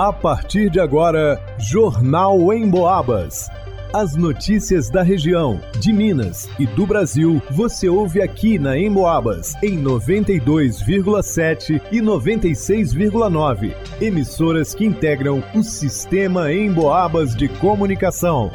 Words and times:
A 0.00 0.12
partir 0.14 0.70
de 0.70 0.80
agora, 0.80 1.38
Jornal 1.58 2.50
em 2.54 2.66
Boabas. 2.66 3.50
As 3.92 4.16
notícias 4.16 4.88
da 4.88 5.02
região, 5.02 5.60
de 5.78 5.92
Minas 5.92 6.48
e 6.58 6.66
do 6.66 6.86
Brasil, 6.86 7.42
você 7.50 7.86
ouve 7.86 8.22
aqui 8.22 8.58
na 8.58 8.78
Emboabas, 8.78 9.52
em 9.62 9.78
92,7 9.78 11.82
e 11.92 12.00
96,9. 12.00 13.74
Emissoras 14.00 14.74
que 14.74 14.86
integram 14.86 15.44
o 15.54 15.62
sistema 15.62 16.50
Emboabas 16.50 17.36
de 17.36 17.48
comunicação. 17.48 18.50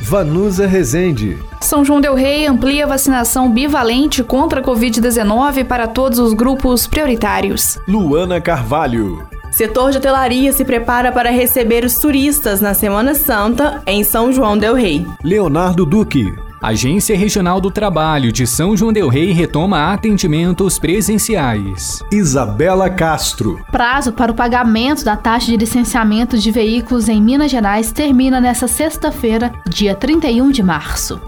Vanusa 0.00 0.66
Rezende. 0.66 1.38
São 1.60 1.84
João 1.84 2.00
Del 2.00 2.16
Rei 2.16 2.44
amplia 2.44 2.88
vacinação 2.88 3.52
bivalente 3.52 4.24
contra 4.24 4.58
a 4.58 4.64
Covid-19 4.64 5.64
para 5.64 5.86
todos 5.86 6.18
os 6.18 6.34
grupos 6.34 6.88
prioritários. 6.88 7.78
Luana 7.86 8.40
Carvalho. 8.40 9.33
Setor 9.54 9.92
de 9.92 9.98
hotelaria 9.98 10.52
se 10.52 10.64
prepara 10.64 11.12
para 11.12 11.30
receber 11.30 11.84
os 11.84 11.94
turistas 11.94 12.60
na 12.60 12.74
Semana 12.74 13.14
Santa 13.14 13.80
em 13.86 14.02
São 14.02 14.32
João 14.32 14.58
del 14.58 14.74
Rei. 14.74 15.06
Leonardo 15.22 15.86
Duque. 15.86 16.34
Agência 16.60 17.16
Regional 17.16 17.60
do 17.60 17.70
Trabalho 17.70 18.32
de 18.32 18.48
São 18.48 18.76
João 18.76 18.92
del 18.92 19.08
Rei 19.08 19.30
retoma 19.30 19.92
atendimentos 19.92 20.76
presenciais. 20.76 22.02
Isabela 22.10 22.90
Castro. 22.90 23.64
Prazo 23.70 24.12
para 24.12 24.32
o 24.32 24.34
pagamento 24.34 25.04
da 25.04 25.16
taxa 25.16 25.46
de 25.46 25.56
licenciamento 25.56 26.36
de 26.36 26.50
veículos 26.50 27.08
em 27.08 27.22
Minas 27.22 27.52
Gerais 27.52 27.92
termina 27.92 28.40
nesta 28.40 28.66
sexta-feira, 28.66 29.52
dia 29.68 29.94
31 29.94 30.50
de 30.50 30.64
março. 30.64 31.20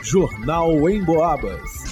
Jornal 0.00 0.88
em 0.88 1.02
Boabas. 1.02 1.85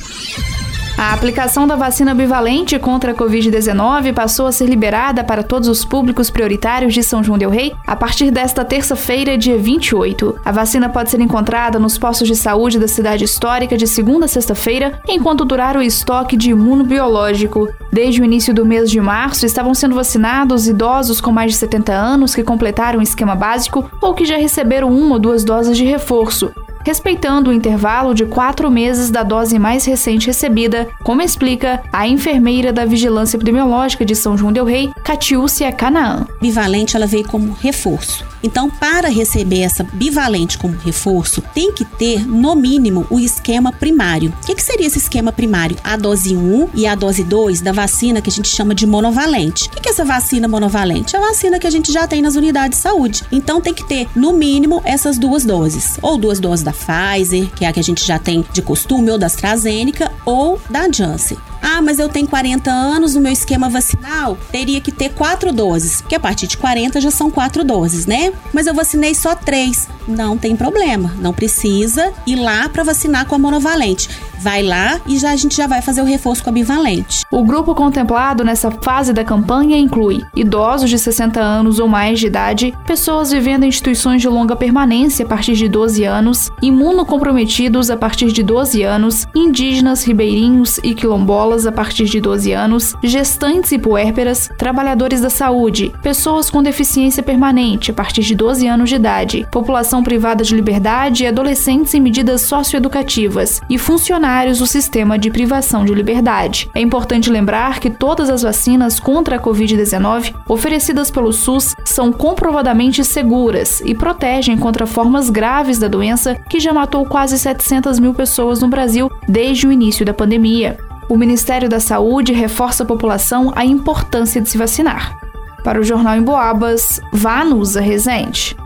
A 0.97 1.13
aplicação 1.13 1.67
da 1.67 1.75
vacina 1.75 2.15
bivalente 2.15 2.79
contra 2.79 3.11
a 3.11 3.15
Covid-19 3.15 4.13
passou 4.15 4.47
a 4.47 4.53
ser 4.53 4.67
liberada 4.67 5.25
para 5.25 5.43
todos 5.43 5.69
os 5.69 5.85
públicos 5.85 6.31
prioritários 6.31 6.95
de 6.95 7.03
São 7.03 7.23
João 7.23 7.37
Del 7.37 7.51
Rei 7.51 7.75
a 7.85 7.97
partir 7.97 8.31
desta 8.31 8.65
terça-feira, 8.65 9.37
dia 9.37 9.59
28. 9.59 10.41
A 10.45 10.53
vacina 10.53 10.89
pode 10.89 11.11
ser 11.11 11.21
encontrada 11.21 11.81
nos 11.81 11.99
postos 11.99 12.29
de 12.29 12.37
saúde 12.37 12.79
da 12.79 12.87
cidade 12.87 13.25
histórica 13.25 13.77
de 13.77 13.89
segunda 13.89 14.27
a 14.27 14.29
sexta-feira, 14.29 15.01
enquanto 15.09 15.45
durar 15.45 15.77
o 15.77 15.83
estoque 15.83 16.37
de 16.37 16.51
imunobiológico. 16.51 17.69
Desde 17.93 18.23
o 18.23 18.25
início 18.25 18.55
do 18.55 18.65
mês 18.65 18.89
de 18.89 19.01
março, 19.01 19.45
estavam 19.45 19.75
sendo 19.75 19.97
vacinados 19.97 20.69
idosos 20.69 21.21
com 21.21 21.33
mais 21.33 21.53
de 21.53 21.59
70 21.59 21.93
anos 21.93 22.37
que 22.37 22.45
completaram 22.45 23.01
o 23.01 23.03
esquema 23.03 23.35
básico 23.35 23.91
ou 24.01 24.15
que 24.15 24.25
já 24.25 24.37
receberam 24.37 24.89
uma 24.89 25.15
ou 25.15 25.19
duas 25.19 25.43
doses 25.43 25.77
de 25.77 25.85
reforço 25.85 26.53
respeitando 26.85 27.51
o 27.51 27.53
intervalo 27.53 28.15
de 28.15 28.27
quatro 28.27 28.71
meses 28.71 29.11
da 29.11 29.23
dose 29.23 29.59
mais 29.59 29.85
recente 29.85 30.27
recebida, 30.27 30.89
como 31.03 31.23
explica 31.23 31.83
a 31.93 32.07
enfermeira 32.07 32.73
da 32.73 32.85
Vigilância 32.85 33.37
Epidemiológica 33.37 34.05
de 34.05 34.15
São 34.15 34.37
João 34.37 34.53
Del 34.53 34.65
Rei, 34.65 34.91
Catiúcia 35.03 35.73
Canaã. 35.73 36.27
Bivalente 36.41 36.97
ela 36.97 37.07
veio 37.07 37.27
como 37.27 37.53
reforço. 37.53 38.34
Então, 38.45 38.69
para 38.69 39.09
receber 39.09 39.61
essa 39.61 39.83
bivalente 39.83 40.59
como 40.59 40.77
reforço, 40.77 41.43
tem 41.55 41.73
que 41.73 41.83
ter, 41.83 42.27
no 42.27 42.55
mínimo, 42.55 43.07
o 43.09 43.19
esquema 43.19 43.73
primário. 43.73 44.35
O 44.43 44.47
que, 44.47 44.55
que 44.55 44.63
seria 44.63 44.87
esse 44.87 44.99
esquema 44.99 45.33
primário? 45.33 45.79
A 45.83 45.97
dose 45.97 46.37
1 46.37 46.69
e 46.75 46.87
a 46.87 46.95
dose 46.95 47.25
2 47.25 47.63
da 47.63 47.73
vacina 47.73 48.21
que 48.21 48.29
a 48.29 48.33
gente 48.33 48.49
chama 48.49 48.75
de 48.75 48.87
monovalente. 48.87 49.69
O 49.69 49.71
que, 49.71 49.81
que 49.81 49.89
é 49.89 49.93
essa 49.93 50.05
vacina 50.05 50.47
monovalente? 50.47 51.17
É 51.17 51.19
a 51.19 51.23
vacina 51.23 51.59
que 51.59 51.67
a 51.67 51.71
gente 51.71 51.91
já 51.91 52.07
tem 52.07 52.21
nas 52.21 52.37
unidades 52.37 52.79
de 52.79 52.83
saúde. 52.83 53.23
Então, 53.33 53.63
tem 53.63 53.73
que 53.73 53.89
ter, 53.89 54.07
no 54.15 54.35
mínimo, 54.35 54.83
essas 54.85 55.17
duas 55.17 55.47
doses. 55.47 55.99
Ou 56.03 56.19
duas 56.19 56.39
doses 56.39 56.63
da 56.63 56.73
Pfizer, 56.73 57.51
que 57.55 57.65
é 57.65 57.69
a 57.69 57.73
que 57.73 57.81
a 57.81 57.85
gente 57.85 58.05
já 58.05 58.19
tem 58.19 58.45
de 58.53 58.61
costume, 58.61 59.11
ou 59.11 59.17
da 59.17 59.25
AstraZeneca, 59.25 60.13
ou 60.27 60.61
da 60.69 60.87
Janssen. 60.93 61.39
Ah, 61.67 61.81
mas 61.81 61.99
eu 61.99 62.11
tenho 62.11 62.29
40 62.29 62.71
anos, 62.71 63.17
o 63.17 63.21
meu 63.23 63.33
esquema 63.33 63.71
vacinal 63.71 64.37
teria 64.53 64.83
que 64.83 64.93
ter 64.93 65.15
quatro 65.15 65.51
doses, 65.51 66.03
porque 66.03 66.15
a 66.15 66.21
partir 66.21 66.47
de 66.47 66.59
40 66.59 67.01
já 67.01 67.11
são 67.11 67.31
quatro 67.31 67.65
doses, 67.65 68.05
né? 68.05 68.35
Mas 68.53 68.67
eu 68.67 68.75
vacinei 68.75 69.15
só 69.15 69.35
três. 69.35 69.89
Não 70.07 70.37
tem 70.37 70.55
problema, 70.55 71.13
não 71.19 71.33
precisa 71.33 72.13
ir 72.27 72.37
lá 72.37 72.69
para 72.69 72.85
vacinar 72.85 73.27
com 73.27 73.35
a 73.35 73.39
monovalente. 73.39 74.09
Vai 74.39 74.63
lá 74.63 75.01
e 75.07 75.19
já 75.19 75.31
a 75.31 75.37
gente 75.37 75.57
já 75.57 75.67
vai 75.67 75.81
fazer 75.81 76.03
o 76.03 76.05
reforço 76.05 76.45
com 76.45 76.51
a 76.51 76.53
bivalente. 76.53 77.23
O 77.31 77.43
grupo 77.43 77.75
contemplado 77.75 78.45
nessa 78.45 78.71
fase 78.71 79.13
da 79.13 79.25
campanha 79.25 79.79
inclui 79.79 80.23
idosos 80.37 80.91
de 80.91 80.99
60 80.99 81.41
anos 81.41 81.79
ou 81.79 81.89
mais 81.89 82.21
de 82.21 82.27
idade, 82.27 82.75
pessoas 82.87 83.31
vivendo 83.31 83.65
em 83.65 83.69
instituições 83.69 84.21
de 84.21 84.29
longa 84.29 84.55
permanência 84.55 85.25
a 85.25 85.29
partir 85.29 85.55
de 85.55 85.67
12 85.67 86.05
anos, 86.05 86.51
imunocomprometidos 86.61 87.91
a 87.91 87.97
partir 87.97 88.33
de 88.33 88.43
12 88.43 88.83
anos, 88.83 89.27
indígenas, 89.35 90.05
ribeirinhos 90.05 90.79
e 90.85 90.95
quilombolas 90.95 91.67
a 91.67 91.73
partir 91.73 92.05
de 92.05 92.21
12 92.21 92.53
anos, 92.53 92.95
gestantes 93.03 93.73
e 93.73 93.79
puérperas, 93.79 94.51
trabalhadores 94.59 95.23
da 95.23 95.31
saúde, 95.31 95.91
pessoas 96.03 96.51
com 96.51 96.63
deficiência 96.63 97.23
permanente 97.23 97.91
a 97.91 97.95
partir 97.95 98.23
de 98.23 98.35
12 98.35 98.67
anos 98.67 98.91
de 98.91 98.97
idade, 98.97 99.47
população 99.51 99.94
privada 100.03 100.45
de 100.45 100.55
liberdade 100.55 101.25
e 101.25 101.27
adolescentes 101.27 101.95
em 101.95 102.01
medidas 102.01 102.43
socioeducativas 102.43 103.61
e 103.69 103.79
funcionários 103.79 104.15
funcionários 104.25 104.59
do 104.59 104.67
sistema 104.67 105.19
de 105.19 105.31
privação 105.31 105.85
de 105.85 105.95
liberdade. 105.95 106.71
É 106.75 106.81
importante 106.81 107.31
lembrar 107.31 107.81
que 107.81 107.91
todas 107.91 108.31
as 108.31 108.43
vacinas 108.43 109.01
contra 109.01 109.37
a 109.37 109.39
Covid-19 109.41 110.35
oferecidas 110.49 111.11
pelo 111.11 111.33
SUS 111.33 111.75
são 111.85 112.13
comprovadamente 112.13 113.05
seguras 113.05 113.81
e 113.85 113.95
protegem 113.95 114.57
contra 114.57 114.87
formas 114.87 115.31
graves 115.31 115.79
da 115.79 115.89
doença 115.89 116.35
que 116.49 116.61
já 116.61 116.73
matou 116.73 117.05
quase 117.07 117.39
700 117.39 117.99
mil 117.99 118.15
pessoas 118.15 118.61
no 118.61 118.69
Brasil 118.69 119.11
desde 119.29 119.67
o 119.67 119.73
início 119.73 120.05
da 120.05 120.15
pandemia. 120.15 120.79
O 121.09 121.17
Ministério 121.17 121.69
da 121.69 121.81
Saúde 121.81 122.33
reforça 122.33 122.83
a 122.83 122.87
população 122.87 123.53
a 123.55 123.65
importância 123.65 124.41
de 124.41 124.49
se 124.49 124.57
vacinar. 124.57 125.19
Para 125.63 125.81
o 125.81 125.85
Jornal 125.85 126.17
em 126.17 126.23
Boabas, 126.23 127.01
Vanusa 127.13 127.81
Rezende. 127.81 128.57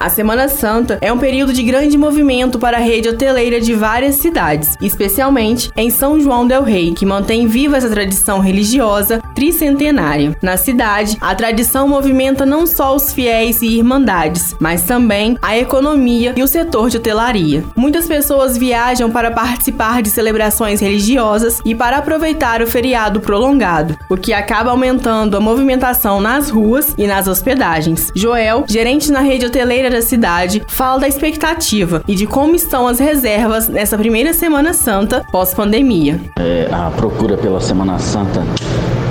A 0.00 0.08
Semana 0.08 0.46
Santa 0.48 0.96
é 1.00 1.12
um 1.12 1.18
período 1.18 1.52
de 1.52 1.60
grande 1.60 1.98
movimento 1.98 2.56
para 2.56 2.76
a 2.76 2.80
rede 2.80 3.08
hoteleira 3.08 3.60
de 3.60 3.74
várias 3.74 4.14
cidades, 4.14 4.76
especialmente 4.80 5.72
em 5.76 5.90
São 5.90 6.20
João 6.20 6.46
del 6.46 6.62
Rei, 6.62 6.94
que 6.94 7.04
mantém 7.04 7.48
viva 7.48 7.76
essa 7.76 7.90
tradição 7.90 8.38
religiosa 8.38 9.20
tricentenária. 9.34 10.36
Na 10.40 10.56
cidade, 10.56 11.16
a 11.20 11.34
tradição 11.34 11.88
movimenta 11.88 12.46
não 12.46 12.64
só 12.64 12.94
os 12.94 13.12
fiéis 13.12 13.60
e 13.60 13.76
irmandades, 13.76 14.54
mas 14.60 14.82
também 14.82 15.36
a 15.42 15.58
economia 15.58 16.32
e 16.36 16.44
o 16.44 16.48
setor 16.48 16.90
de 16.90 16.98
hotelaria. 16.98 17.64
Muitas 17.74 18.06
pessoas 18.06 18.56
viajam 18.56 19.10
para 19.10 19.32
participar 19.32 20.00
de 20.00 20.10
celebrações 20.10 20.80
religiosas 20.80 21.60
e 21.64 21.74
para 21.74 21.96
aproveitar 21.96 22.62
o 22.62 22.68
feriado 22.68 23.18
prolongado, 23.18 23.98
o 24.08 24.16
que 24.16 24.32
acaba 24.32 24.70
aumentando 24.70 25.36
a 25.36 25.40
movimentação 25.40 26.20
nas 26.20 26.50
ruas 26.50 26.94
e 26.96 27.08
nas 27.08 27.26
hospedagens. 27.26 28.12
Joel, 28.14 28.64
gerente 28.68 29.10
na 29.10 29.20
rede 29.20 29.46
hoteleira 29.46 29.87
da 29.90 30.02
cidade 30.02 30.62
fala 30.68 31.00
da 31.00 31.08
expectativa 31.08 32.02
e 32.06 32.14
de 32.14 32.26
como 32.26 32.54
estão 32.54 32.86
as 32.86 32.98
reservas 32.98 33.68
nessa 33.68 33.96
primeira 33.96 34.32
Semana 34.32 34.72
Santa 34.72 35.24
pós-pandemia. 35.30 36.20
É, 36.38 36.68
a 36.72 36.90
procura 36.90 37.36
pela 37.36 37.60
Semana 37.60 37.98
Santa 37.98 38.42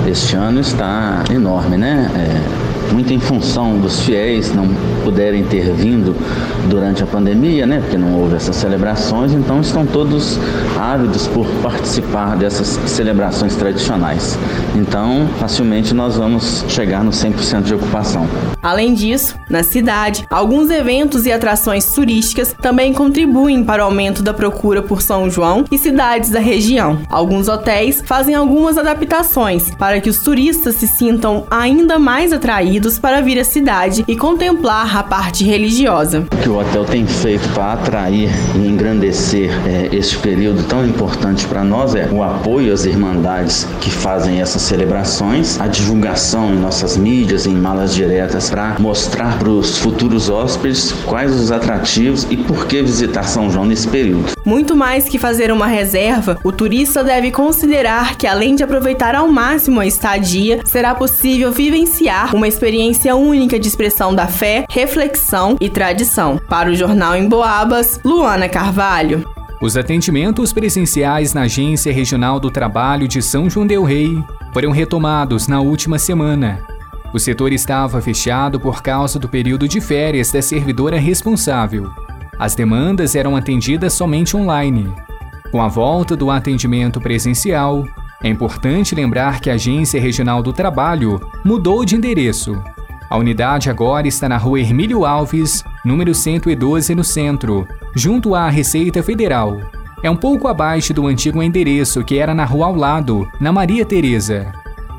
este 0.06 0.36
ano 0.36 0.60
está 0.60 1.24
enorme, 1.30 1.76
né? 1.76 2.10
É 2.14 2.67
muito 2.92 3.12
em 3.12 3.18
função 3.18 3.78
dos 3.78 4.00
fiéis 4.00 4.54
não 4.54 4.68
puderem 5.04 5.44
ter 5.44 5.72
vindo 5.72 6.14
durante 6.68 7.02
a 7.02 7.06
pandemia, 7.06 7.66
né, 7.66 7.80
porque 7.80 7.96
não 7.96 8.14
houve 8.14 8.36
essas 8.36 8.56
celebrações, 8.56 9.32
então 9.32 9.60
estão 9.60 9.86
todos 9.86 10.38
ávidos 10.78 11.26
por 11.28 11.46
participar 11.62 12.36
dessas 12.36 12.78
celebrações 12.90 13.56
tradicionais. 13.56 14.38
Então, 14.74 15.28
facilmente 15.38 15.94
nós 15.94 16.16
vamos 16.16 16.64
chegar 16.68 17.02
no 17.02 17.10
100% 17.10 17.62
de 17.62 17.74
ocupação. 17.74 18.26
Além 18.62 18.94
disso, 18.94 19.36
na 19.48 19.62
cidade, 19.62 20.26
alguns 20.30 20.70
eventos 20.70 21.26
e 21.26 21.32
atrações 21.32 21.86
turísticas 21.86 22.54
também 22.60 22.92
contribuem 22.92 23.64
para 23.64 23.82
o 23.82 23.86
aumento 23.86 24.22
da 24.22 24.34
procura 24.34 24.82
por 24.82 25.00
São 25.00 25.30
João 25.30 25.64
e 25.70 25.78
cidades 25.78 26.30
da 26.30 26.40
região. 26.40 26.98
Alguns 27.08 27.48
hotéis 27.48 28.02
fazem 28.04 28.34
algumas 28.34 28.76
adaptações 28.76 29.70
para 29.76 30.00
que 30.00 30.10
os 30.10 30.18
turistas 30.18 30.74
se 30.74 30.86
sintam 30.86 31.46
ainda 31.50 31.98
mais 31.98 32.32
atraídos 32.32 32.77
para 33.00 33.20
vir 33.20 33.40
à 33.40 33.44
cidade 33.44 34.04
e 34.06 34.14
contemplar 34.14 34.96
a 34.96 35.02
parte 35.02 35.42
religiosa. 35.42 36.26
O 36.32 36.36
que 36.36 36.48
o 36.48 36.58
hotel 36.58 36.84
tem 36.84 37.04
feito 37.04 37.48
para 37.48 37.72
atrair 37.72 38.30
e 38.54 38.58
engrandecer 38.58 39.50
é, 39.66 39.88
este 39.92 40.16
período 40.18 40.62
tão 40.62 40.86
importante 40.86 41.44
para 41.46 41.64
nós 41.64 41.96
é 41.96 42.06
o 42.06 42.22
apoio 42.22 42.72
às 42.72 42.84
irmandades 42.84 43.66
que 43.80 43.90
fazem 43.90 44.40
essas 44.40 44.62
celebrações, 44.62 45.60
a 45.60 45.66
divulgação 45.66 46.54
em 46.54 46.58
nossas 46.58 46.96
mídias, 46.96 47.46
em 47.46 47.54
malas 47.54 47.92
diretas, 47.92 48.48
para 48.48 48.76
mostrar 48.78 49.38
para 49.38 49.50
os 49.50 49.76
futuros 49.76 50.30
hóspedes 50.30 50.92
quais 51.04 51.34
os 51.34 51.50
atrativos 51.50 52.26
e 52.30 52.36
por 52.36 52.66
que 52.66 52.80
visitar 52.80 53.24
São 53.24 53.50
João 53.50 53.66
nesse 53.66 53.88
período. 53.88 54.32
Muito 54.44 54.76
mais 54.76 55.08
que 55.08 55.18
fazer 55.18 55.50
uma 55.50 55.66
reserva, 55.66 56.38
o 56.44 56.52
turista 56.52 57.02
deve 57.02 57.32
considerar 57.32 58.16
que 58.16 58.26
além 58.26 58.54
de 58.54 58.62
aproveitar 58.62 59.16
ao 59.16 59.26
máximo 59.26 59.80
a 59.80 59.86
estadia, 59.86 60.60
será 60.64 60.94
possível 60.94 61.50
vivenciar 61.50 62.36
uma 62.36 62.46
experiência 62.46 62.67
experiência 62.68 63.16
única 63.16 63.58
de 63.58 63.66
expressão 63.66 64.14
da 64.14 64.26
fé, 64.26 64.66
reflexão 64.68 65.56
e 65.58 65.70
tradição. 65.70 66.38
Para 66.50 66.68
o 66.68 66.74
Jornal 66.74 67.16
em 67.16 67.26
Boabas, 67.26 67.98
Luana 68.04 68.46
Carvalho. 68.46 69.26
Os 69.58 69.74
atendimentos 69.74 70.52
presenciais 70.52 71.32
na 71.32 71.42
Agência 71.42 71.90
Regional 71.90 72.38
do 72.38 72.50
Trabalho 72.50 73.08
de 73.08 73.22
São 73.22 73.48
João 73.48 73.66
Del 73.66 73.84
Rei 73.84 74.22
foram 74.52 74.70
retomados 74.70 75.48
na 75.48 75.62
última 75.62 75.98
semana. 75.98 76.62
O 77.14 77.18
setor 77.18 77.54
estava 77.54 78.02
fechado 78.02 78.60
por 78.60 78.82
causa 78.82 79.18
do 79.18 79.30
período 79.30 79.66
de 79.66 79.80
férias 79.80 80.30
da 80.30 80.42
servidora 80.42 80.98
responsável. 80.98 81.88
As 82.38 82.54
demandas 82.54 83.16
eram 83.16 83.34
atendidas 83.34 83.94
somente 83.94 84.36
online. 84.36 84.92
Com 85.50 85.62
a 85.62 85.68
volta 85.68 86.14
do 86.14 86.30
atendimento 86.30 87.00
presencial, 87.00 87.86
é 88.22 88.28
importante 88.28 88.94
lembrar 88.94 89.40
que 89.40 89.48
a 89.48 89.54
Agência 89.54 90.00
Regional 90.00 90.42
do 90.42 90.52
Trabalho 90.52 91.20
mudou 91.44 91.84
de 91.84 91.94
endereço. 91.94 92.60
A 93.08 93.16
unidade 93.16 93.70
agora 93.70 94.08
está 94.08 94.28
na 94.28 94.36
rua 94.36 94.60
Hermílio 94.60 95.04
Alves, 95.06 95.64
número 95.84 96.14
112, 96.14 96.94
no 96.94 97.04
centro, 97.04 97.66
junto 97.94 98.34
à 98.34 98.50
Receita 98.50 99.02
Federal. 99.02 99.58
É 100.02 100.10
um 100.10 100.16
pouco 100.16 100.48
abaixo 100.48 100.92
do 100.92 101.06
antigo 101.06 101.42
endereço 101.42 102.04
que 102.04 102.18
era 102.18 102.34
na 102.34 102.44
rua 102.44 102.66
ao 102.66 102.74
lado, 102.74 103.26
na 103.40 103.52
Maria 103.52 103.84
Tereza. 103.84 104.52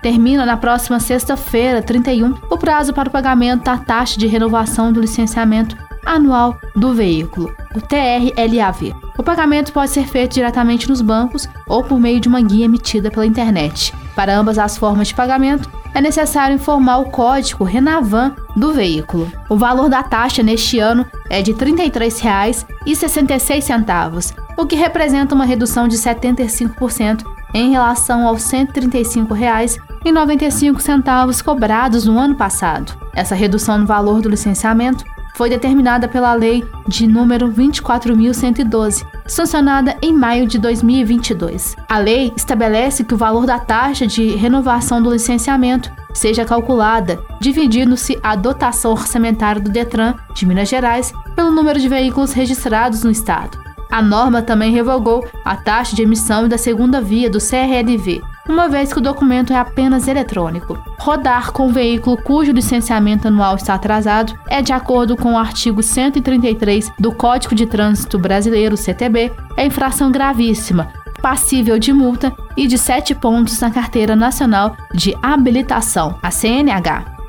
Termina 0.06 0.46
na 0.46 0.56
próxima 0.56 1.00
sexta-feira, 1.00 1.82
31, 1.82 2.36
o 2.48 2.56
prazo 2.56 2.94
para 2.94 3.08
o 3.08 3.10
pagamento 3.10 3.64
da 3.64 3.76
taxa 3.76 4.16
de 4.16 4.28
renovação 4.28 4.92
do 4.92 5.00
licenciamento 5.00 5.76
anual 6.04 6.56
do 6.76 6.94
veículo, 6.94 7.52
o 7.74 7.80
TRLAV. 7.80 8.94
O 9.18 9.22
pagamento 9.24 9.72
pode 9.72 9.90
ser 9.90 10.06
feito 10.06 10.34
diretamente 10.34 10.88
nos 10.88 11.02
bancos 11.02 11.48
ou 11.66 11.82
por 11.82 11.98
meio 11.98 12.20
de 12.20 12.28
uma 12.28 12.40
guia 12.40 12.66
emitida 12.66 13.10
pela 13.10 13.26
internet. 13.26 13.92
Para 14.14 14.38
ambas 14.38 14.60
as 14.60 14.76
formas 14.76 15.08
de 15.08 15.14
pagamento, 15.14 15.68
é 15.92 16.00
necessário 16.00 16.54
informar 16.54 16.98
o 16.98 17.10
código 17.10 17.64
Renavan 17.64 18.36
do 18.54 18.72
veículo. 18.72 19.28
O 19.48 19.56
valor 19.56 19.88
da 19.88 20.04
taxa 20.04 20.40
neste 20.40 20.78
ano 20.78 21.04
é 21.28 21.42
de 21.42 21.50
R$ 21.50 21.58
33,66, 21.58 24.36
o 24.56 24.66
que 24.66 24.76
representa 24.76 25.34
uma 25.34 25.44
redução 25.44 25.88
de 25.88 25.96
75% 25.96 27.34
em 27.56 27.70
relação 27.70 28.26
aos 28.26 28.52
R$ 28.52 28.66
135,95 28.66 31.42
cobrados 31.42 32.04
no 32.04 32.18
ano 32.18 32.34
passado. 32.34 32.92
Essa 33.14 33.34
redução 33.34 33.78
no 33.78 33.86
valor 33.86 34.20
do 34.20 34.28
licenciamento 34.28 35.02
foi 35.34 35.48
determinada 35.48 36.06
pela 36.06 36.34
Lei 36.34 36.62
de 36.86 37.06
número 37.06 37.50
24.112, 37.50 39.06
sancionada 39.26 39.96
em 40.02 40.12
maio 40.12 40.46
de 40.46 40.58
2022. 40.58 41.74
A 41.88 41.96
lei 41.98 42.30
estabelece 42.36 43.04
que 43.04 43.14
o 43.14 43.18
valor 43.18 43.46
da 43.46 43.58
taxa 43.58 44.06
de 44.06 44.36
renovação 44.36 45.02
do 45.02 45.10
licenciamento 45.10 45.90
seja 46.12 46.44
calculada 46.44 47.18
dividindo-se 47.40 48.18
a 48.22 48.36
dotação 48.36 48.92
orçamentária 48.92 49.62
do 49.62 49.70
Detran 49.70 50.12
de 50.34 50.44
Minas 50.44 50.68
Gerais 50.68 51.10
pelo 51.34 51.50
número 51.50 51.80
de 51.80 51.88
veículos 51.88 52.32
registrados 52.32 53.02
no 53.02 53.10
estado. 53.10 53.65
A 53.96 54.02
norma 54.02 54.42
também 54.42 54.72
revogou 54.72 55.26
a 55.42 55.56
taxa 55.56 55.96
de 55.96 56.02
emissão 56.02 56.46
da 56.46 56.58
segunda 56.58 57.00
via 57.00 57.30
do 57.30 57.38
CRLV, 57.38 58.20
uma 58.46 58.68
vez 58.68 58.92
que 58.92 58.98
o 58.98 59.02
documento 59.02 59.54
é 59.54 59.56
apenas 59.56 60.06
eletrônico. 60.06 60.78
Rodar 60.98 61.50
com 61.50 61.72
veículo 61.72 62.18
cujo 62.18 62.52
licenciamento 62.52 63.28
anual 63.28 63.56
está 63.56 63.72
atrasado 63.72 64.38
é, 64.48 64.60
de 64.60 64.70
acordo 64.70 65.16
com 65.16 65.32
o 65.32 65.38
artigo 65.38 65.82
133 65.82 66.92
do 66.98 67.10
Código 67.10 67.54
de 67.54 67.64
Trânsito 67.64 68.18
Brasileiro, 68.18 68.76
CTB, 68.76 69.32
é 69.56 69.64
infração 69.64 70.12
gravíssima, 70.12 70.92
passível 71.22 71.78
de 71.78 71.90
multa 71.90 72.30
e 72.54 72.66
de 72.66 72.76
sete 72.76 73.14
pontos 73.14 73.58
na 73.60 73.70
Carteira 73.70 74.14
Nacional 74.14 74.76
de 74.92 75.16
Habilitação, 75.22 76.18
a 76.22 76.30
CNH. 76.30 77.15